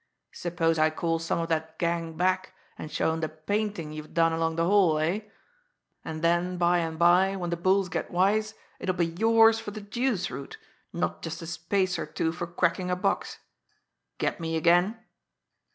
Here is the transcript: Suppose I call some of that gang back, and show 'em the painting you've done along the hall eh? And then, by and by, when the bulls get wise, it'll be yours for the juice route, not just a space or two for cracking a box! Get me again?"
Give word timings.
Suppose 0.31 0.79
I 0.79 0.89
call 0.89 1.19
some 1.19 1.37
of 1.37 1.47
that 1.49 1.77
gang 1.77 2.17
back, 2.17 2.55
and 2.75 2.91
show 2.91 3.13
'em 3.13 3.19
the 3.19 3.29
painting 3.29 3.91
you've 3.91 4.15
done 4.15 4.33
along 4.33 4.55
the 4.55 4.65
hall 4.65 4.97
eh? 4.97 5.19
And 6.03 6.23
then, 6.23 6.57
by 6.57 6.79
and 6.79 6.97
by, 6.97 7.35
when 7.35 7.51
the 7.51 7.55
bulls 7.55 7.87
get 7.87 8.09
wise, 8.09 8.55
it'll 8.79 8.95
be 8.95 9.05
yours 9.05 9.59
for 9.59 9.69
the 9.69 9.79
juice 9.81 10.31
route, 10.31 10.57
not 10.91 11.21
just 11.21 11.43
a 11.43 11.45
space 11.45 11.99
or 11.99 12.07
two 12.07 12.31
for 12.31 12.47
cracking 12.47 12.89
a 12.89 12.95
box! 12.95 13.37
Get 14.17 14.39
me 14.39 14.55
again?" 14.57 14.97